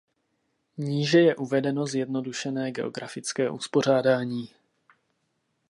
[0.77, 4.49] Níže je uvedeno zjednodušené geografické uspořádání.